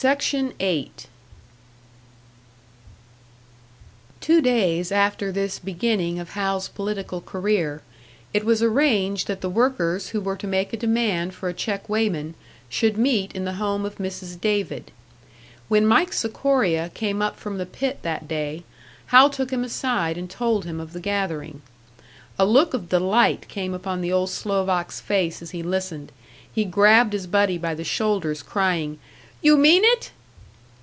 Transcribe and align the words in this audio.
Two 4.19 4.41
days 4.41 4.91
after 4.91 5.31
this 5.31 5.59
beginning 5.59 6.17
of 6.17 6.31
Hal's 6.31 6.69
political 6.69 7.21
career, 7.21 7.83
it 8.33 8.43
was 8.43 8.63
arranged 8.63 9.27
that 9.27 9.41
the 9.41 9.49
workers 9.51 10.09
who 10.09 10.19
were 10.19 10.35
to 10.37 10.47
make 10.47 10.73
a 10.73 10.77
demand 10.77 11.35
for 11.35 11.49
a 11.49 11.53
check 11.53 11.87
weighman 11.87 12.33
should 12.67 12.97
meet 12.97 13.31
in 13.33 13.45
the 13.45 13.53
home 13.61 13.85
of 13.85 13.97
Mrs. 13.97 14.41
David. 14.41 14.89
When 15.67 15.85
Mike 15.85 16.13
Sikoria 16.13 16.89
came 16.95 17.21
up 17.21 17.37
from 17.37 17.59
the 17.59 17.67
pit 17.67 17.99
that 18.01 18.27
day, 18.27 18.63
Hal 19.13 19.29
took 19.29 19.51
him 19.51 19.63
aside 19.63 20.17
and 20.17 20.27
told 20.27 20.65
him 20.65 20.79
of 20.79 20.93
the 20.93 20.99
gathering. 20.99 21.61
A 22.39 22.45
look 22.47 22.73
of 22.73 22.89
delight 22.89 23.47
came 23.47 23.75
upon 23.75 24.01
the 24.01 24.11
old 24.11 24.31
Slovak's 24.31 24.99
face 24.99 25.43
as 25.43 25.51
he 25.51 25.61
listened; 25.61 26.11
he 26.51 26.65
grabbed 26.65 27.13
his 27.13 27.27
buddy 27.27 27.59
by 27.59 27.75
the 27.75 27.83
shoulders, 27.83 28.41
crying, 28.41 28.97
"You 29.43 29.57
mean 29.57 29.83
it?" 29.83 30.11